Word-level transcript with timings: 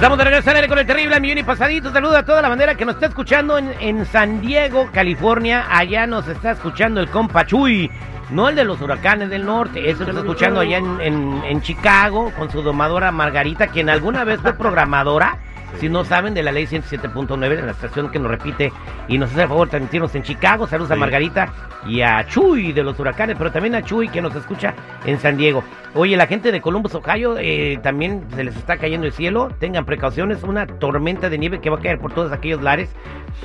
Estamos 0.00 0.16
de 0.16 0.24
regreso 0.24 0.50
aire 0.50 0.66
con 0.66 0.78
el 0.78 0.86
terrible 0.86 1.20
millón 1.20 1.38
y 1.38 1.42
pasadito. 1.42 1.92
Saludo 1.92 2.16
a 2.16 2.22
toda 2.24 2.40
la 2.40 2.48
bandera 2.48 2.74
que 2.74 2.86
nos 2.86 2.94
está 2.94 3.06
escuchando 3.06 3.58
en, 3.58 3.70
en 3.80 4.06
San 4.06 4.40
Diego, 4.40 4.88
California. 4.94 5.66
Allá 5.70 6.06
nos 6.06 6.26
está 6.26 6.52
escuchando 6.52 7.00
el 7.02 7.10
compa 7.10 7.44
Chuy, 7.44 7.90
no 8.30 8.48
el 8.48 8.56
de 8.56 8.64
los 8.64 8.80
huracanes 8.80 9.28
del 9.28 9.44
norte. 9.44 9.90
Eso 9.90 10.00
nos 10.00 10.08
está 10.08 10.20
escuchando 10.20 10.60
allá 10.60 10.78
en, 10.78 11.00
en- 11.02 11.42
en 11.44 11.60
Chicago 11.60 12.32
con 12.38 12.50
su 12.50 12.62
domadora 12.62 13.12
Margarita, 13.12 13.66
quien 13.66 13.90
alguna 13.90 14.24
vez 14.24 14.40
fue 14.40 14.54
programadora. 14.54 15.36
Si 15.78 15.88
no 15.88 16.04
saben 16.04 16.34
de 16.34 16.42
la 16.42 16.52
ley 16.52 16.66
107.9 16.66 17.38
de 17.38 17.62
la 17.62 17.72
estación 17.72 18.10
que 18.10 18.18
nos 18.18 18.30
repite 18.30 18.72
y 19.08 19.18
nos 19.18 19.30
hace 19.30 19.42
el 19.42 19.48
favor 19.48 19.66
de 19.66 19.70
transmitirnos 19.70 20.14
en 20.14 20.22
Chicago. 20.22 20.66
Saludos 20.66 20.90
a. 20.90 20.96
Margarita 20.96 21.52
y 21.86 22.02
a 22.02 22.26
Chuy 22.26 22.72
de 22.72 22.82
los 22.82 22.98
huracanes, 23.00 23.36
pero 23.38 23.50
también 23.50 23.74
a 23.74 23.82
Chuy 23.82 24.08
que 24.08 24.20
nos 24.20 24.34
escucha 24.34 24.74
en 25.06 25.18
San 25.18 25.36
Diego. 25.36 25.64
Oye, 25.94 26.16
la 26.16 26.26
gente 26.26 26.52
de 26.52 26.60
Columbus, 26.60 26.94
Ohio, 26.94 27.36
eh, 27.38 27.78
también 27.82 28.26
se 28.34 28.44
les 28.44 28.56
está 28.56 28.76
cayendo 28.76 29.06
el 29.06 29.12
cielo. 29.12 29.48
Tengan 29.58 29.86
precauciones, 29.86 30.42
una 30.42 30.66
tormenta 30.66 31.30
de 31.30 31.38
nieve 31.38 31.60
que 31.60 31.70
va 31.70 31.78
a 31.78 31.80
caer 31.80 31.98
por 31.98 32.12
todos 32.12 32.32
aquellos 32.32 32.62
lares. 32.62 32.94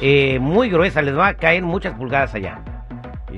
eh, 0.02 0.40
muy 0.40 0.70
gruesa, 0.70 1.02
les 1.02 1.18
va 1.18 1.28
a 1.28 1.34
caer 1.36 1.64
muchas 1.64 1.94
pulgadas 1.94 2.36
allá. 2.36 2.60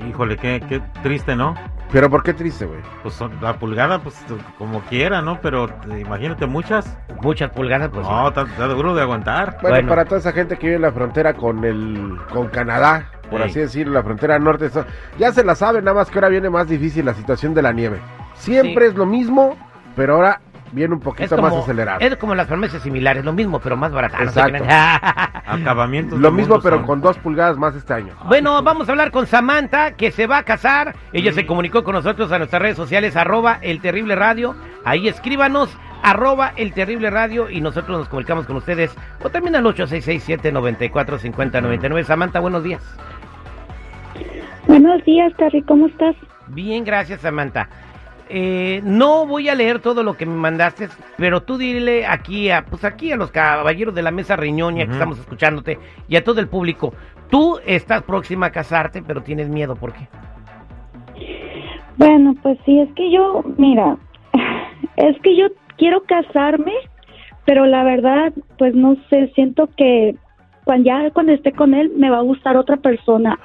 Híjole, 0.08 0.36
qué, 0.36 0.60
qué 0.68 0.80
triste, 1.02 1.36
¿no? 1.36 1.54
Pero 1.90 2.10
¿por 2.10 2.22
qué 2.22 2.34
triste, 2.34 2.66
güey? 2.66 2.80
Pues 3.02 3.14
son- 3.14 3.38
la 3.40 3.54
pulgada, 3.58 3.98
pues 4.00 4.14
como 4.58 4.80
quiera, 4.82 5.22
¿no? 5.22 5.40
Pero 5.40 5.68
imagínate 5.98 6.46
muchas. 6.46 6.98
Muchas 7.22 7.50
pulgadas, 7.50 7.88
pues. 7.88 8.06
no, 8.06 8.28
está, 8.28 8.42
está 8.42 8.66
duro 8.66 8.94
de 8.94 9.02
aguantar. 9.02 9.56
Bueno, 9.62 9.76
Bueno. 9.76 9.88
para 9.88 10.04
toda 10.04 10.18
esa 10.20 10.32
gente 10.32 10.56
que 10.56 10.66
vive 10.66 10.76
en 10.76 10.82
la 10.82 10.92
frontera 10.92 11.34
con 11.34 11.64
el 11.64 12.16
con 12.32 12.48
Canadá, 12.48 13.10
por 13.30 13.42
así 13.42 13.58
decirlo, 13.58 13.94
la 13.94 14.02
frontera 14.02 14.38
norte, 14.38 14.70
ya 15.18 15.32
se 15.32 15.42
la 15.44 15.54
sabe, 15.54 15.80
nada 15.82 15.96
más 15.96 16.10
que 16.10 16.18
ahora 16.18 16.28
viene 16.28 16.50
más 16.50 16.68
difícil 16.68 17.04
la 17.06 17.14
situación 17.14 17.54
de 17.54 17.62
la 17.62 17.72
nieve. 17.72 17.98
Siempre 18.34 18.84
Sí. 18.86 18.90
es 18.92 18.94
lo 18.96 19.06
mismo, 19.06 19.56
pero 19.96 20.14
ahora 20.14 20.40
viene 20.72 20.94
un 20.94 21.00
poquito 21.00 21.36
como, 21.36 21.48
más 21.48 21.56
acelerado. 21.58 22.00
es 22.00 22.16
como 22.16 22.34
las 22.34 22.48
farmacias 22.48 22.82
similares, 22.82 23.24
lo 23.24 23.32
mismo, 23.32 23.60
pero 23.60 23.76
más 23.76 23.92
baratas. 23.92 24.20
no 24.20 24.30
se 24.30 24.40
Exacto. 24.40 24.64
Acabamientos. 25.46 26.18
Lo 26.18 26.30
mismo, 26.30 26.60
pero 26.60 26.76
son. 26.76 26.86
con 26.86 27.00
dos 27.00 27.18
pulgadas 27.18 27.56
más 27.56 27.74
este 27.74 27.94
año. 27.94 28.14
Bueno, 28.26 28.62
vamos 28.62 28.88
a 28.88 28.92
hablar 28.92 29.10
con 29.10 29.26
Samantha, 29.26 29.92
que 29.92 30.10
se 30.10 30.26
va 30.26 30.38
a 30.38 30.42
casar. 30.42 30.94
Ella 31.12 31.32
se 31.32 31.46
comunicó 31.46 31.84
con 31.84 31.94
nosotros 31.94 32.30
a 32.32 32.38
nuestras 32.38 32.60
redes 32.62 32.76
sociales, 32.76 33.16
arroba 33.16 33.58
el 33.62 33.80
terrible 33.80 34.16
radio. 34.16 34.54
Ahí 34.84 35.08
escríbanos, 35.08 35.76
arroba 36.02 36.52
el 36.56 36.72
terrible 36.72 37.10
radio, 37.10 37.50
y 37.50 37.60
nosotros 37.60 37.98
nos 37.98 38.08
comunicamos 38.08 38.46
con 38.46 38.56
ustedes. 38.56 38.94
O 39.22 39.30
también 39.30 39.56
al 39.56 39.64
8667-945099. 39.64 42.04
Samantha, 42.04 42.40
buenos 42.40 42.62
días. 42.62 42.82
Buenos 44.66 45.02
días, 45.04 45.32
Terry, 45.38 45.62
¿cómo 45.62 45.86
estás? 45.86 46.14
Bien, 46.48 46.84
gracias, 46.84 47.20
Samantha. 47.20 47.68
Eh, 48.30 48.80
no 48.84 49.26
voy 49.26 49.48
a 49.48 49.54
leer 49.54 49.80
todo 49.80 50.02
lo 50.02 50.16
que 50.16 50.26
me 50.26 50.34
mandaste, 50.34 50.88
pero 51.16 51.42
tú 51.42 51.56
dile 51.56 52.06
aquí 52.06 52.50
a, 52.50 52.64
pues 52.64 52.84
aquí 52.84 53.10
a 53.10 53.16
los 53.16 53.30
caballeros 53.30 53.94
de 53.94 54.02
la 54.02 54.10
mesa 54.10 54.36
riñoña 54.36 54.84
que 54.84 54.90
Ujú. 54.90 54.92
estamos 54.92 55.18
escuchándote 55.18 55.78
y 56.08 56.16
a 56.16 56.24
todo 56.24 56.40
el 56.40 56.48
público. 56.48 56.92
Tú 57.30 57.58
estás 57.64 58.02
próxima 58.02 58.46
a 58.46 58.52
casarte, 58.52 59.02
pero 59.02 59.22
tienes 59.22 59.48
miedo, 59.48 59.76
¿por 59.76 59.92
qué? 59.92 60.08
Bueno, 61.96 62.34
pues 62.42 62.58
sí, 62.64 62.78
es 62.80 62.92
que 62.94 63.10
yo, 63.10 63.42
mira, 63.56 63.96
es 64.96 65.18
que 65.22 65.36
yo 65.36 65.46
quiero 65.76 66.02
casarme, 66.04 66.74
pero 67.46 67.66
la 67.66 67.82
verdad, 67.82 68.32
pues 68.58 68.74
no 68.74 68.96
sé, 69.08 69.32
siento 69.34 69.68
que 69.76 70.16
cuando 70.64 70.84
ya 70.84 71.10
cuando 71.12 71.32
esté 71.32 71.52
con 71.52 71.72
él 71.72 71.92
me 71.96 72.10
va 72.10 72.18
a 72.18 72.22
gustar 72.22 72.58
otra 72.58 72.76
persona. 72.76 73.38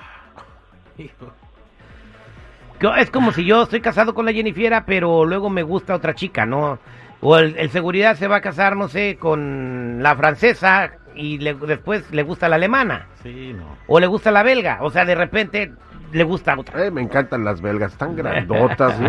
Es 2.96 3.10
como 3.12 3.32
si 3.32 3.46
yo 3.46 3.64
estoy 3.64 3.80
casado 3.82 4.14
con 4.14 4.26
la 4.26 4.34
Jennifiera, 4.34 4.84
pero 4.86 5.26
luego 5.26 5.50
me 5.50 5.64
gusta 5.64 5.96
otra 5.96 6.14
chica, 6.16 6.46
¿no? 6.46 6.80
O 7.22 7.38
el, 7.38 7.56
el 7.58 7.70
seguridad 7.70 8.16
se 8.16 8.28
va 8.28 8.38
a 8.38 8.42
casar, 8.42 8.76
no 8.76 8.88
sé, 8.90 9.18
con 9.18 10.04
la 10.04 10.16
francesa 10.16 10.92
y 11.16 11.38
le- 11.38 11.54
después 11.54 12.12
le 12.12 12.24
gusta 12.24 12.50
la 12.50 12.56
alemana. 12.56 13.08
Sí, 13.22 13.54
no. 13.56 13.78
O 13.88 14.00
le 14.00 14.08
gusta 14.08 14.32
la 14.32 14.44
belga. 14.44 14.80
O 14.82 14.90
sea, 14.90 15.06
de 15.06 15.16
repente 15.16 15.72
le 16.12 16.24
gusta 16.26 16.56
otra. 16.60 16.86
Eh, 16.86 16.92
me 16.92 17.02
encantan 17.02 17.46
las 17.46 17.62
belgas, 17.62 17.94
están 17.94 18.16
grandotas, 18.18 19.00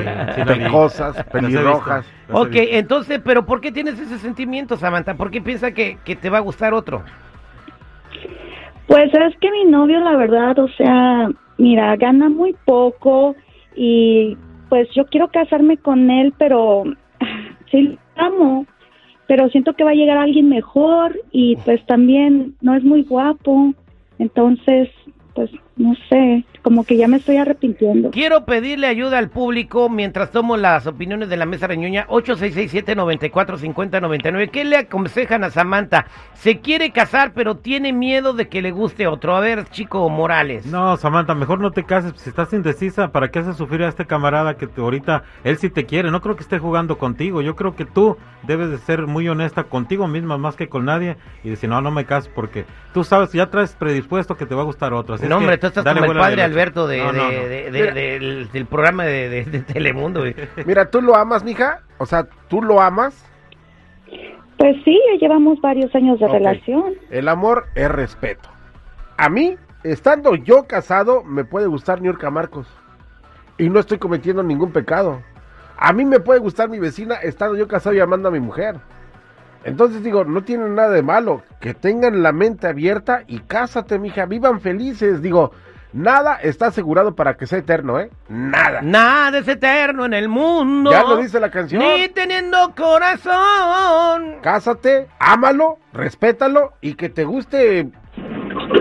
pecosas, 0.47 1.19
he 1.19 1.25
pelirrojas. 1.25 2.07
Ok, 2.31 2.51
entonces, 2.55 3.21
pero 3.25 3.45
¿por 3.45 3.61
qué 3.61 3.73
tienes 3.73 3.99
ese 3.99 4.19
sentimiento, 4.19 4.77
Samantha? 4.77 5.15
¿Por 5.15 5.31
qué 5.31 5.41
piensas 5.43 5.73
que, 5.73 5.99
que 6.05 6.15
te 6.15 6.31
va 6.31 6.39
a 6.39 6.43
gustar 6.43 6.73
otro? 6.73 7.03
Pues 8.87 9.07
es 9.13 9.35
que 9.41 9.51
mi 9.51 9.65
novio, 9.65 9.99
la 10.01 10.17
verdad, 10.17 10.59
o 10.59 10.69
sea, 10.69 11.29
mira, 11.59 11.97
gana 11.97 12.29
muy 12.29 12.55
poco 12.65 13.35
y 13.75 14.37
pues 14.69 14.89
yo 14.95 15.07
quiero 15.07 15.29
casarme 15.29 15.77
con 15.77 16.11
él, 16.11 16.33
pero 16.39 16.85
sí 17.71 17.99
amo, 18.17 18.67
pero 19.27 19.49
siento 19.49 19.75
que 19.75 19.85
va 19.85 19.91
a 19.91 19.95
llegar 19.95 20.19
alguien 20.19 20.49
mejor 20.49 21.19
y 21.33 21.57
pues 21.65 21.85
también 21.87 22.55
no 22.61 22.75
es 22.75 22.85
muy 22.85 23.03
guapo, 23.03 23.75
entonces, 24.19 24.89
pues 25.35 25.51
no 25.77 25.95
sé, 26.09 26.45
como 26.65 26.85
que 26.85 26.97
ya 26.97 27.07
me 27.09 27.19
estoy 27.19 27.37
arrepintiendo. 27.37 28.11
Quiero 28.11 28.47
pedirle 28.47 28.87
ayuda 28.87 29.19
al 29.19 29.29
público 29.29 29.91
mientras 29.91 30.31
tomo 30.31 30.57
las 30.57 30.87
opiniones 30.87 31.29
de 31.29 31.37
la 31.37 31.45
mesa 31.45 31.67
reñoña 31.67 32.07
8667-945099. 32.09 34.51
¿Qué 34.51 34.65
le 34.65 34.79
aconsejan 34.79 35.45
a 35.45 35.51
Samantha? 35.51 36.07
Se 36.33 36.61
quiere 36.61 36.91
casar, 36.91 37.33
pero 37.35 37.59
tiene 37.59 37.93
miedo 37.93 38.33
de 38.33 38.49
que 38.49 38.63
le 38.63 38.71
guste 38.71 39.07
otro. 39.07 39.37
A 39.37 39.41
ver, 39.41 39.67
chico 39.71 40.09
Morales. 40.09 40.65
No, 40.67 40.97
Samantha, 40.97 41.35
mejor 41.35 41.61
no 41.61 41.71
te 41.71 41.85
cases. 41.85 42.15
Si 42.17 42.31
estás 42.31 42.53
indecisa, 42.55 43.09
¿para 43.13 43.29
qué 43.31 43.41
haces 43.41 43.57
sufrir 43.57 43.83
a 43.83 43.89
este 43.89 44.07
camarada 44.07 44.57
que 44.57 44.67
te- 44.67 44.81
ahorita 44.81 45.23
él 45.45 45.59
sí 45.59 45.69
te 45.69 45.85
quiere? 45.85 46.11
No 46.11 46.23
creo 46.23 46.35
que 46.37 46.43
esté 46.43 46.59
jugando 46.59 46.97
contigo. 46.99 47.43
Yo 47.43 47.57
creo 47.57 47.77
que 47.77 47.85
tú 47.85 48.17
debes 48.43 48.71
de 48.71 48.79
ser 48.79 49.07
muy 49.07 49.29
honesta 49.29 49.65
contigo 49.65 50.09
misma 50.09 50.39
más 50.39 50.57
que 50.57 50.69
con 50.69 50.87
nadie 50.87 51.17
y 51.43 51.51
decir, 51.51 51.69
no, 51.69 51.81
no 51.83 51.91
me 51.91 52.05
caso 52.07 52.31
porque 52.35 52.65
tú 52.95 53.05
sabes, 53.05 53.33
ya 53.33 53.51
traes 53.51 53.75
predispuesto 53.75 54.37
que 54.37 54.47
te 54.47 54.55
va 54.55 54.63
a 54.63 54.65
gustar 54.65 54.95
otro. 54.95 55.15
Así 55.15 55.25
es 55.25 55.31
No, 55.31 55.37
hombre, 55.37 55.53
que 55.57 55.59
tú 55.59 55.67
estás 55.69 55.85
como 55.85 56.13
el 56.13 56.19
padre 56.19 56.35
hilacha. 56.35 56.54
Alberto 56.55 56.87
de, 56.87 56.99
No, 56.99 57.13
no, 57.13 57.29
de- 57.31 57.37
no. 57.37 57.43
de- 57.49 57.71
de- 57.71 57.81
Mira. 57.81 57.93
del, 57.95 58.49
del 58.53 58.67
programa 58.67 59.05
de, 59.05 59.29
de- 59.29 59.45
de 59.45 59.61
Telemundo. 59.61 60.21
güey. 60.21 60.35
Mira, 60.65 60.89
¿tú 60.91 61.03
lo 61.03 61.17
amas, 61.17 61.43
mija? 61.45 61.81
O 61.99 62.07
sea, 62.07 62.27
¿tú 62.49 62.63
lo 62.63 62.81
amas? 62.81 63.15
Pues 64.57 64.77
sí, 64.85 64.99
ya 65.13 65.19
llevamos 65.21 65.61
varios 65.61 65.93
años 65.95 66.19
de 66.21 66.29
relación. 66.29 66.95
El 67.11 67.29
amor 67.29 67.67
es 67.75 67.91
respeto. 67.91 68.49
A 69.17 69.29
mí, 69.29 69.57
estando 69.83 70.37
yo 70.37 70.67
casado, 70.67 71.25
me 71.25 71.45
puede 71.45 71.67
gustar 71.67 72.01
Niurka 72.01 72.31
Marcos. 72.31 72.67
Y 73.59 73.69
no 73.69 73.81
estoy 73.81 73.99
cometiendo 73.99 74.43
ningún 74.43 74.73
pecado. 74.73 75.21
A 75.77 75.93
mí 75.93 76.05
me 76.05 76.21
puede 76.21 76.39
gustar 76.41 76.69
mi 76.69 76.79
vecina 76.79 77.17
estando 77.17 77.57
yo 77.57 77.67
casado 77.67 77.95
y 77.97 78.01
amando 78.01 78.29
a 78.29 78.33
mi 78.33 78.41
mujer. 78.41 78.77
Entonces 79.65 80.05
digo, 80.05 80.25
no 80.25 80.43
tienen 80.45 80.75
nada 80.75 80.91
de 80.91 81.03
malo. 81.03 81.43
Que 81.61 81.75
tengan 81.75 82.23
la 82.23 82.33
mente 82.33 82.67
abierta 82.69 83.25
y 83.27 83.41
cásate, 83.41 83.99
mija. 83.99 84.25
Vivan 84.27 84.61
felices. 84.61 85.21
Digo, 85.21 85.53
nada 85.95 86.35
está 86.43 86.67
asegurado 86.67 87.15
para 87.15 87.37
que 87.37 87.47
sea 87.47 87.61
eterno, 87.61 87.99
¿eh? 87.99 88.11
Nada. 88.29 88.83
Nada 88.83 89.39
es 89.39 89.49
eterno 89.49 90.05
en 90.05 90.13
el 90.13 90.29
mundo. 90.29 90.91
Ya 90.91 91.05
lo 91.05 91.17
dice 91.17 91.41
la 91.41 91.51
canción. 91.51 91.83
Ni 91.83 92.09
teniendo 92.09 92.75
corazón. 92.75 94.41
Cásate, 94.43 95.09
ámalo, 95.19 95.79
respétalo 95.93 96.75
y 96.81 96.95
que 96.95 97.09
te 97.09 97.25
guste 97.25 97.89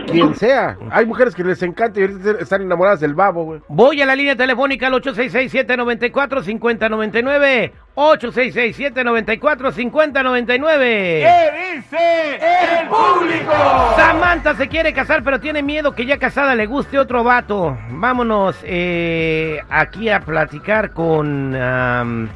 quien 0.07 0.33
sea. 0.35 0.77
Hay 0.91 1.05
mujeres 1.05 1.33
que 1.35 1.43
les 1.43 1.61
encanta 1.63 1.99
y 1.99 2.03
ahorita 2.03 2.31
están 2.39 2.61
enamoradas 2.61 2.99
del 2.99 3.13
babo, 3.13 3.43
güey. 3.43 3.61
Voy 3.67 4.01
a 4.01 4.05
la 4.05 4.15
línea 4.15 4.35
telefónica 4.35 4.87
al 4.87 4.93
866-794-5099. 4.93 7.71
866-794-5099. 7.95 10.79
¿Qué 10.79 11.51
dice 11.75 12.39
el 12.79 12.87
público? 12.87 13.51
Samantha 13.95 14.55
se 14.55 14.67
quiere 14.67 14.93
casar, 14.93 15.23
pero 15.23 15.39
tiene 15.39 15.61
miedo 15.61 15.93
que 15.93 16.05
ya 16.05 16.17
casada 16.17 16.55
le 16.55 16.65
guste 16.65 16.97
otro 16.97 17.23
vato. 17.23 17.77
Vámonos 17.89 18.57
eh, 18.63 19.61
aquí 19.69 20.09
a 20.09 20.21
platicar 20.21 20.91
con... 20.91 21.55
am, 21.55 22.29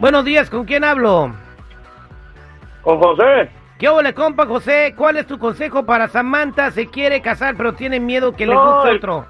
buenos 0.00 0.24
días, 0.24 0.50
¿con 0.50 0.64
quién 0.64 0.82
hablo? 0.84 1.32
Con 2.82 2.98
José, 2.98 3.48
¿Qué 3.84 3.90
ole, 3.90 4.14
compa 4.14 4.46
José? 4.46 4.94
¿Cuál 4.96 5.18
es 5.18 5.26
tu 5.26 5.38
consejo 5.38 5.84
para 5.84 6.08
Samantha? 6.08 6.70
Se 6.70 6.86
quiere 6.86 7.20
casar, 7.20 7.54
pero 7.54 7.74
tiene 7.74 8.00
miedo 8.00 8.32
que 8.32 8.46
le 8.46 8.54
guste 8.54 8.96
otro. 8.96 9.26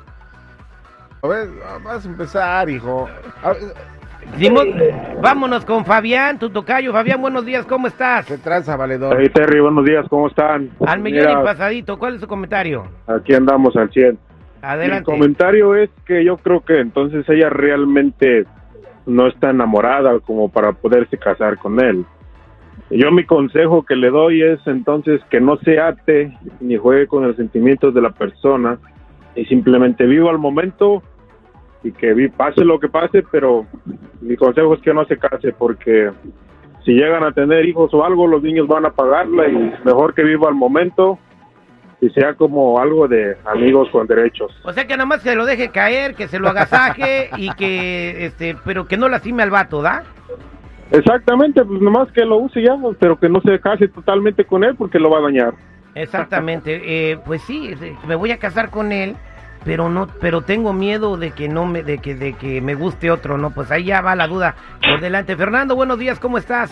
A 1.25 1.27
ver, 1.27 1.49
vas 1.83 2.07
a 2.07 2.09
empezar, 2.09 2.71
hijo. 2.71 3.09
A 3.43 3.49
ver, 3.49 3.59
Simón, 4.39 4.69
vámonos 5.21 5.65
con 5.65 5.85
Fabián, 5.85 6.39
tu 6.39 6.51
tocayo. 6.51 6.93
Fabián, 6.93 7.21
buenos 7.21 7.45
días, 7.45 7.67
¿cómo 7.67 7.89
estás? 7.89 8.27
¿Qué 8.27 8.39
tranza, 8.39 8.77
valedor? 8.77 9.17
Hey 9.19 9.29
Terry, 9.35 9.59
buenos 9.59 9.85
días, 9.85 10.07
¿cómo 10.09 10.29
están? 10.29 10.71
Al 10.87 11.01
millón 11.01 11.27
Mira, 11.27 11.41
y 11.41 11.45
pasadito, 11.45 11.99
¿cuál 11.99 12.15
es 12.15 12.21
su 12.21 12.29
comentario? 12.29 12.87
Aquí 13.09 13.35
andamos 13.35 13.75
al 13.75 13.91
100. 13.91 14.13
Mi 14.13 14.19
Adelante. 14.63 15.05
comentario 15.05 15.75
es 15.75 15.91
que 16.07 16.25
yo 16.25 16.37
creo 16.37 16.65
que 16.65 16.79
entonces 16.79 17.29
ella 17.29 17.51
realmente 17.51 18.45
no 19.05 19.27
está 19.27 19.51
enamorada 19.51 20.21
como 20.21 20.49
para 20.49 20.71
poderse 20.71 21.19
casar 21.19 21.59
con 21.59 21.81
él. 21.81 22.07
Yo 22.91 23.11
mi 23.11 23.25
consejo 23.25 23.85
que 23.85 23.97
le 23.97 24.11
doy 24.11 24.43
es 24.43 24.61
entonces 24.67 25.21
que 25.31 25.41
no 25.41 25.57
se 25.59 25.81
ate 25.81 26.37
ni 26.61 26.77
juegue 26.77 27.07
con 27.07 27.27
los 27.27 27.37
sentimientos 27.37 27.95
de 27.95 28.03
la 28.03 28.11
persona 28.11 28.79
y 29.35 29.45
simplemente 29.47 30.07
viva 30.07 30.31
al 30.31 30.39
momento 30.39 31.03
y 31.83 31.93
que 31.93 32.15
pase 32.37 32.65
lo 32.65 32.79
que 32.79 32.89
pase, 32.89 33.25
pero 33.31 33.67
mi 34.21 34.37
consejo 34.37 34.75
es 34.75 34.81
que 34.81 34.95
no 34.95 35.05
se 35.07 35.19
case 35.19 35.53
porque 35.53 36.11
si 36.85 36.93
llegan 36.93 37.25
a 37.25 37.33
tener 37.33 37.67
hijos 37.67 37.93
o 37.95 38.05
algo, 38.05 38.27
los 38.27 38.43
niños 38.43 38.69
van 38.69 38.87
a 38.87 38.91
pagarla 38.91 39.49
y 39.49 39.75
mejor 39.85 40.15
que 40.15 40.23
viva 40.23 40.49
al 40.49 40.55
momento 40.55 41.19
y 42.01 42.11
sea 42.11 42.35
como 42.35 42.79
algo 42.79 43.09
de 43.09 43.37
amigos 43.47 43.89
con 43.91 44.07
derechos. 44.07 44.53
O 44.65 44.73
sea 44.73 44.87
que 44.87 44.95
nada 44.95 45.07
más 45.07 45.23
se 45.23 45.35
lo 45.35 45.47
deje 45.47 45.71
caer, 45.71 46.15
que 46.15 46.29
se 46.29 46.39
lo 46.39 46.49
agasaje 46.49 47.31
y 47.39 47.51
que, 47.55 48.27
este, 48.27 48.57
pero 48.65 48.87
que 48.87 48.97
no 48.97 49.09
lastime 49.09 49.43
al 49.43 49.51
vato, 49.51 49.81
¿da? 49.81 50.05
Exactamente, 50.91 51.65
pues 51.65 51.81
nomás 51.81 52.11
que 52.13 52.25
lo 52.25 52.37
use 52.37 52.63
ya, 52.63 52.77
pero 52.99 53.19
que 53.19 53.29
no 53.29 53.41
se 53.41 53.59
case 53.61 53.89
totalmente 53.89 54.45
con 54.45 54.65
él 54.65 54.75
porque 54.77 54.99
lo 54.99 55.11
va 55.11 55.19
a 55.19 55.23
dañar. 55.23 55.55
Exactamente. 55.95 56.81
Eh, 56.85 57.19
pues 57.25 57.43
sí, 57.43 57.75
me 58.07 58.15
voy 58.15 58.33
a 58.33 58.39
casar 58.39 58.71
con 58.71 58.93
él, 58.93 59.17
pero 59.65 59.89
no, 59.89 60.09
pero 60.21 60.43
tengo 60.43 60.73
miedo 60.73 61.17
de 61.17 61.31
que 61.31 61.49
no 61.49 61.67
me, 61.67 61.83
de 61.83 61.99
que, 61.99 62.15
de 62.15 62.35
que 62.35 62.61
me 62.61 62.75
guste 62.75 63.11
otro, 63.11 63.39
¿no? 63.39 63.51
Pues 63.51 63.71
ahí 63.71 63.85
ya 63.85 64.03
va 64.03 64.17
la 64.17 64.29
duda 64.29 64.55
por 64.87 65.01
delante. 65.01 65.37
Fernando, 65.37 65.77
buenos 65.77 65.99
días, 65.99 66.21
¿cómo 66.21 66.39
estás? 66.39 66.71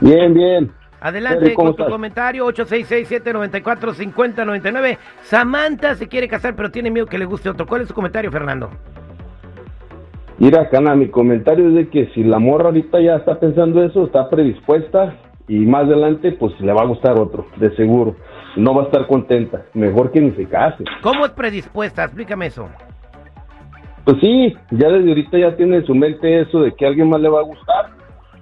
Bien, 0.00 0.32
bien. 0.34 0.72
Adelante 1.00 1.40
Terry, 1.40 1.54
¿cómo 1.54 1.68
con 1.68 1.76
tu 1.76 1.82
estás? 1.82 1.92
comentario, 1.92 2.46
866-794-5099. 2.46 4.98
Samantha 5.22 5.94
se 5.96 6.08
quiere 6.08 6.28
casar, 6.28 6.54
pero 6.56 6.70
tiene 6.70 6.90
miedo 6.90 7.06
que 7.06 7.18
le 7.18 7.26
guste 7.26 7.50
otro. 7.50 7.66
¿Cuál 7.66 7.82
es 7.82 7.88
su 7.88 7.94
comentario, 7.94 8.30
Fernando? 8.30 8.70
Mira, 10.38 10.68
Cana, 10.68 10.96
mi 10.96 11.08
comentario 11.08 11.68
es 11.68 11.74
de 11.74 11.88
que 11.88 12.06
si 12.14 12.24
la 12.24 12.38
morra 12.38 12.66
ahorita 12.66 13.00
ya 13.00 13.16
está 13.16 13.38
pensando 13.38 13.82
eso, 13.84 14.06
está 14.06 14.28
predispuesta 14.28 15.16
y 15.46 15.60
más 15.60 15.84
adelante 15.84 16.32
pues 16.32 16.58
le 16.60 16.72
va 16.72 16.82
a 16.82 16.86
gustar 16.86 17.18
otro, 17.18 17.46
de 17.56 17.74
seguro. 17.76 18.16
No 18.56 18.74
va 18.74 18.82
a 18.82 18.86
estar 18.86 19.06
contenta. 19.06 19.66
Mejor 19.74 20.10
que 20.10 20.20
ni 20.20 20.32
se 20.32 20.46
case. 20.46 20.84
¿Cómo 21.02 21.24
es 21.24 21.32
predispuesta? 21.32 22.04
Explícame 22.04 22.46
eso. 22.46 22.68
Pues 24.04 24.18
sí, 24.20 24.54
ya 24.70 24.88
desde 24.88 25.08
ahorita 25.08 25.38
ya 25.38 25.56
tiene 25.56 25.76
en 25.76 25.86
su 25.86 25.94
mente 25.94 26.40
eso 26.40 26.60
de 26.60 26.72
que 26.72 26.84
a 26.84 26.88
alguien 26.88 27.08
más 27.08 27.20
le 27.20 27.28
va 27.28 27.40
a 27.40 27.44
gustar. 27.44 27.90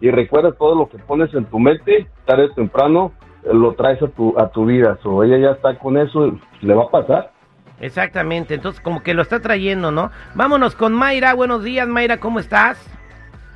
Y 0.00 0.10
recuerda 0.10 0.52
todo 0.52 0.74
lo 0.74 0.88
que 0.88 0.98
pones 0.98 1.32
en 1.34 1.44
tu 1.44 1.58
mente, 1.58 2.08
tarde 2.24 2.46
o 2.46 2.54
temprano 2.54 3.12
eh, 3.44 3.50
lo 3.52 3.74
traes 3.74 4.02
a 4.02 4.08
tu, 4.08 4.34
a 4.38 4.48
tu 4.48 4.64
vida. 4.64 4.98
O 5.04 5.22
ella 5.22 5.38
ya 5.38 5.50
está 5.52 5.78
con 5.78 5.96
eso, 5.96 6.36
le 6.60 6.74
va 6.74 6.84
a 6.84 6.90
pasar. 6.90 7.32
Exactamente, 7.80 8.54
entonces 8.54 8.80
como 8.80 9.02
que 9.02 9.14
lo 9.14 9.22
está 9.22 9.40
trayendo, 9.40 9.90
¿no? 9.90 10.10
Vámonos 10.34 10.76
con 10.76 10.92
Mayra, 10.92 11.34
buenos 11.34 11.64
días 11.64 11.88
Mayra, 11.88 12.18
¿cómo 12.18 12.38
estás? 12.38 12.78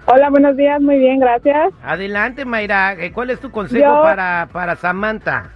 Hola, 0.07 0.31
buenos 0.31 0.57
días, 0.57 0.81
muy 0.81 0.99
bien, 0.99 1.19
gracias. 1.21 1.73
Adelante 1.83 2.45
Mayra, 2.45 2.95
Eh, 2.95 3.13
¿cuál 3.13 3.31
es 3.31 3.41
tu 3.41 3.51
consejo 3.51 3.85
Yo- 3.85 4.03
para, 4.03 4.49
para 4.53 4.77
Samantha? 4.77 5.51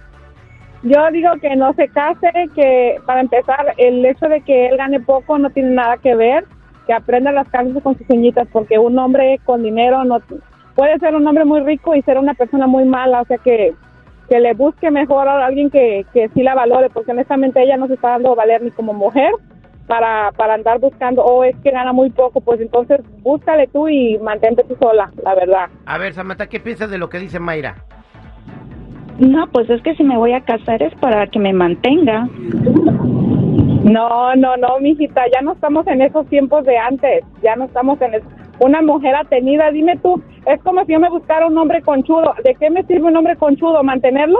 Yo 0.83 1.11
digo 1.11 1.29
que 1.41 1.55
no 1.55 1.73
se 1.73 1.87
case, 1.89 2.31
que 2.55 2.95
para 3.05 3.21
empezar, 3.21 3.73
el 3.77 4.03
hecho 4.05 4.27
de 4.27 4.41
que 4.41 4.67
él 4.67 4.77
gane 4.77 4.99
poco 4.99 5.37
no 5.37 5.49
tiene 5.51 5.69
nada 5.71 5.97
que 5.97 6.15
ver, 6.15 6.45
que 6.87 6.93
aprenda 6.93 7.31
las 7.31 7.47
casas 7.49 7.73
con 7.83 7.95
sus 7.97 8.09
uñitas, 8.09 8.47
porque 8.51 8.79
un 8.79 8.97
hombre 8.97 9.39
con 9.45 9.61
dinero 9.61 10.03
no 10.05 10.19
puede 10.75 10.97
ser 10.99 11.13
un 11.15 11.27
hombre 11.27 11.45
muy 11.45 11.61
rico 11.61 11.93
y 11.93 12.01
ser 12.01 12.17
una 12.17 12.33
persona 12.33 12.65
muy 12.65 12.85
mala, 12.85 13.21
o 13.21 13.25
sea 13.25 13.37
que 13.37 13.73
que 14.31 14.39
le 14.39 14.53
busque 14.53 14.89
mejor 14.91 15.27
a 15.27 15.45
alguien 15.45 15.69
que, 15.69 16.05
que 16.13 16.29
sí 16.29 16.41
la 16.41 16.55
valore, 16.55 16.89
porque 16.89 17.11
honestamente 17.11 17.61
ella 17.61 17.75
no 17.75 17.87
se 17.87 17.95
está 17.95 18.11
dando 18.11 18.31
a 18.31 18.35
valer 18.35 18.61
ni 18.61 18.71
como 18.71 18.93
mujer 18.93 19.29
para, 19.87 20.31
para 20.37 20.53
andar 20.53 20.79
buscando, 20.79 21.21
o 21.21 21.43
es 21.43 21.53
que 21.57 21.69
gana 21.69 21.91
muy 21.91 22.11
poco, 22.11 22.39
pues 22.39 22.61
entonces 22.61 23.01
búscale 23.23 23.67
tú 23.67 23.89
y 23.89 24.17
mantente 24.19 24.63
tú 24.63 24.77
sola, 24.81 25.11
la 25.21 25.35
verdad. 25.35 25.67
A 25.85 25.97
ver 25.97 26.13
Samantha, 26.13 26.47
¿qué 26.47 26.61
piensas 26.61 26.89
de 26.89 26.97
lo 26.97 27.09
que 27.09 27.19
dice 27.19 27.41
Mayra? 27.41 27.75
No, 29.19 29.47
pues 29.47 29.69
es 29.69 29.81
que 29.81 29.95
si 29.95 30.03
me 30.05 30.15
voy 30.17 30.31
a 30.31 30.39
casar 30.39 30.81
es 30.81 30.95
para 30.95 31.27
que 31.27 31.37
me 31.37 31.51
mantenga. 31.51 32.29
No, 33.83 34.33
no, 34.37 34.55
no, 34.55 34.79
mijita, 34.79 35.23
ya 35.33 35.41
no 35.41 35.51
estamos 35.51 35.85
en 35.87 36.03
esos 36.03 36.25
tiempos 36.27 36.63
de 36.63 36.77
antes, 36.77 37.25
ya 37.43 37.57
no 37.57 37.65
estamos 37.65 37.99
en 38.01 38.13
es- 38.13 38.23
una 38.61 38.81
mujer 38.81 39.15
atenida. 39.15 39.71
Dime 39.71 39.97
tú, 39.97 40.21
es 40.45 40.61
como 40.63 40.85
si 40.85 40.93
yo 40.93 40.99
me 40.99 41.09
buscara 41.09 41.47
un 41.47 41.57
hombre 41.57 41.81
conchudo. 41.81 42.33
¿De 42.43 42.55
qué 42.55 42.69
me 42.69 42.83
sirve 42.83 43.07
un 43.07 43.17
hombre 43.17 43.35
conchudo? 43.35 43.83
¿Mantenerlo? 43.83 44.39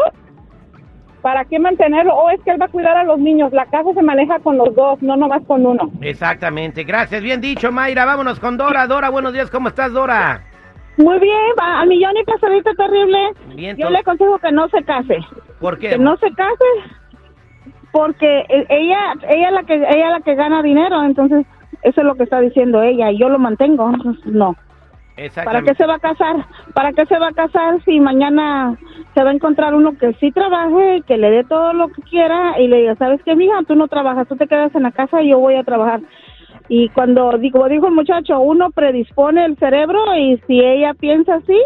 ¿Para 1.21 1.45
qué 1.45 1.59
mantenerlo? 1.59 2.15
O 2.15 2.29
es 2.31 2.41
que 2.44 2.51
él 2.51 2.62
va 2.62 2.65
a 2.65 2.69
cuidar 2.69 2.97
a 2.97 3.03
los 3.03 3.19
niños. 3.19 3.51
La 3.53 3.65
casa 3.65 3.94
se 3.94 4.01
maneja 4.01 4.39
con 4.39 4.57
los 4.57 4.73
dos, 4.75 5.01
no 5.01 5.15
nomás 5.15 5.44
con 5.45 5.65
uno. 5.65 5.91
Exactamente, 6.01 6.83
gracias, 6.83 7.21
bien 7.21 7.41
dicho 7.41 7.71
Mayra, 7.71 8.06
vámonos 8.06 8.39
con 8.39 8.57
Dora. 8.57 8.88
Dora, 8.88 9.09
buenos 9.09 9.33
días, 9.33 9.51
¿cómo 9.51 9.68
estás 9.68 9.94
Dora? 9.94 10.44
Muy 10.97 11.19
bien, 11.19 11.38
al 11.62 11.88
millón 11.88 12.18
y 12.18 12.23
pasadito 12.23 12.73
terrible. 12.75 13.33
Bien, 13.56 13.77
Yo 13.77 13.89
le 13.89 14.00
aconsejo 14.00 14.39
que 14.39 14.51
no 14.51 14.68
se 14.69 14.83
case. 14.83 15.19
¿por 15.59 15.77
qué? 15.77 15.89
Que 15.89 15.97
no 16.00 16.18
se 16.18 16.31
case 16.31 16.65
porque 17.91 18.39
e- 18.50 18.65
ella 18.69 19.13
ella 19.29 19.47
es 19.50 19.53
la 19.53 19.63
que 19.63 19.75
ella 19.75 20.06
es 20.07 20.12
la 20.12 20.21
que 20.21 20.35
gana 20.35 20.63
dinero, 20.63 21.03
entonces 21.03 21.45
eso 21.83 22.01
es 22.01 22.06
lo 22.06 22.16
que 22.16 22.24
está 22.24 22.39
diciendo 22.39 22.81
ella 22.81 23.12
y 23.12 23.19
yo 23.19 23.30
lo 23.30 23.39
mantengo, 23.39 23.92
no. 24.25 24.56
¿Para 25.44 25.62
qué 25.62 25.75
se 25.75 25.86
va 25.86 25.95
a 25.95 26.00
casar? 26.00 26.45
¿Para 26.74 26.94
qué 26.94 27.06
se 27.06 27.19
va 27.19 27.28
a 27.28 27.33
casar 27.33 27.83
si 27.83 28.00
mañana 28.00 28.78
se 29.13 29.24
va 29.24 29.30
a 29.30 29.33
encontrar 29.33 29.75
uno 29.75 29.98
que 29.98 30.13
sí 30.13 30.31
trabaje, 30.31 31.04
que 31.06 31.18
le 31.18 31.30
dé 31.30 31.44
todo 31.44 31.74
lo 31.74 31.90
que 31.90 32.02
quiera 32.04 32.59
y 32.59 32.68
le 32.68 32.78
diga, 32.78 32.95
¿sabes 32.95 33.21
qué, 33.23 33.35
mija? 33.35 33.61
Tú 33.68 33.76
no 33.76 33.88
trabajas, 33.88 34.28
tú 34.28 34.35
te 34.35 34.47
quedas 34.47 34.73
en 34.73 34.83
la 34.83 34.92
casa 34.92 35.21
y 35.21 35.30
yo 35.30 35.40
voy 35.40 35.56
a 35.56 35.64
trabajar. 35.64 36.02
Y 36.69 36.90
cuando, 36.90 37.38
digo, 37.38 37.68
dijo 37.68 37.88
el 37.88 37.94
muchacho, 37.94 38.40
uno 38.40 38.71
predispone 38.71 39.45
el 39.45 39.57
cerebro 39.57 40.16
y 40.16 40.42
si 40.47 40.59
ella 40.59 40.94
piensa 40.94 41.35
así, 41.35 41.59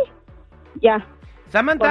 ya. 0.82 1.06
Samantha, 1.50 1.86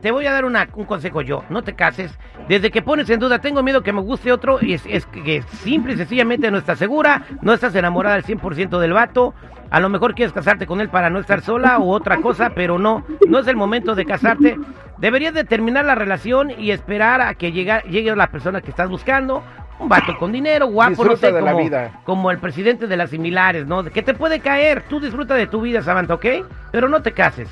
te 0.00 0.10
voy 0.10 0.26
a 0.26 0.32
dar 0.32 0.44
una- 0.44 0.68
un 0.74 0.84
consejo 0.84 1.20
yo, 1.22 1.44
no 1.50 1.62
te 1.62 1.74
cases. 1.74 2.16
Desde 2.48 2.70
que 2.70 2.82
pones 2.82 3.08
en 3.10 3.20
duda, 3.20 3.40
tengo 3.40 3.62
miedo 3.62 3.82
que 3.82 3.92
me 3.92 4.00
guste 4.00 4.32
otro, 4.32 4.58
y 4.60 4.74
es, 4.74 4.84
es 4.86 5.06
que 5.06 5.42
simple 5.42 5.94
y 5.94 5.96
sencillamente 5.96 6.50
no 6.50 6.58
estás 6.58 6.78
segura, 6.78 7.22
no 7.42 7.52
estás 7.52 7.74
enamorada 7.74 8.14
al 8.16 8.24
100% 8.24 8.78
del 8.78 8.92
vato, 8.92 9.34
a 9.70 9.80
lo 9.80 9.88
mejor 9.88 10.14
quieres 10.14 10.32
casarte 10.32 10.66
con 10.66 10.80
él 10.80 10.88
para 10.88 11.10
no 11.10 11.18
estar 11.18 11.40
sola 11.42 11.78
o 11.78 11.90
otra 11.90 12.18
cosa, 12.18 12.50
pero 12.54 12.78
no, 12.78 13.04
no 13.28 13.38
es 13.38 13.46
el 13.46 13.56
momento 13.56 13.94
de 13.94 14.04
casarte. 14.04 14.58
Deberías 14.98 15.34
de 15.34 15.44
terminar 15.44 15.84
la 15.84 15.94
relación 15.94 16.50
y 16.56 16.70
esperar 16.70 17.20
a 17.22 17.34
que 17.34 17.52
llegue, 17.52 17.80
llegue 17.90 18.14
la 18.14 18.28
persona 18.28 18.60
que 18.60 18.70
estás 18.70 18.88
buscando, 18.88 19.42
un 19.80 19.88
vato 19.88 20.16
con 20.18 20.30
dinero, 20.30 20.66
guapo, 20.66 21.04
no 21.04 21.16
sé, 21.16 21.32
de 21.32 21.40
la 21.42 21.52
como, 21.52 21.64
vida. 21.64 22.00
como 22.04 22.30
el 22.30 22.38
presidente 22.38 22.86
de 22.86 22.96
las 22.96 23.10
similares, 23.10 23.66
¿no? 23.66 23.82
Que 23.84 24.02
te 24.02 24.14
puede 24.14 24.38
caer, 24.40 24.82
tú 24.88 25.00
disfruta 25.00 25.34
de 25.34 25.46
tu 25.48 25.60
vida, 25.60 25.82
Samantha, 25.82 26.14
¿ok? 26.14 26.26
Pero 26.70 26.88
no 26.88 27.02
te 27.02 27.12
cases. 27.12 27.48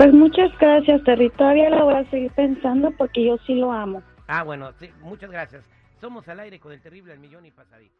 Pues 0.00 0.14
muchas 0.14 0.50
gracias, 0.58 1.04
Terry. 1.04 1.28
Todavía 1.28 1.68
voy 1.84 1.92
a 1.92 2.08
seguir 2.08 2.32
pensando 2.32 2.90
porque 2.92 3.22
yo 3.22 3.36
sí 3.46 3.52
lo 3.56 3.70
amo. 3.70 4.02
Ah, 4.28 4.42
bueno, 4.44 4.72
sí, 4.78 4.90
muchas 5.02 5.30
gracias. 5.30 5.62
Somos 6.00 6.26
al 6.26 6.40
aire 6.40 6.58
con 6.58 6.72
el 6.72 6.80
terrible 6.80 7.12
al 7.12 7.18
millón 7.18 7.44
y 7.44 7.50
pasadito. 7.50 7.94